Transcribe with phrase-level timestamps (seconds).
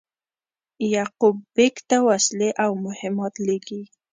[0.93, 3.81] یعقوب بېګ ته وسلې او مهمات لېږي.